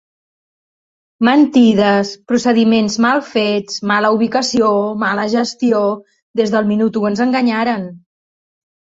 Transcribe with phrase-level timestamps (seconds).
[1.27, 4.69] Mentides, procediments mal fets, mala ubicació,
[5.03, 5.81] mala gestió…
[6.41, 7.85] Des del minut u ens enganyaren.